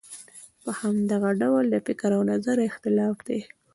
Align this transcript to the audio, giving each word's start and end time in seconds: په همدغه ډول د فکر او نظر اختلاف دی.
په 0.63 0.69
همدغه 0.81 1.29
ډول 1.41 1.65
د 1.71 1.75
فکر 1.87 2.09
او 2.17 2.21
نظر 2.31 2.57
اختلاف 2.69 3.15
دی. 3.27 3.39